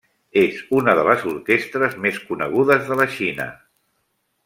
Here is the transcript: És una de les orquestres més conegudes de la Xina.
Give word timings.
És 0.43 0.55
una 0.77 0.95
de 0.99 1.03
les 1.09 1.25
orquestres 1.33 1.99
més 2.07 2.17
conegudes 2.31 2.89
de 2.91 2.99
la 3.03 3.07
Xina. 3.19 3.51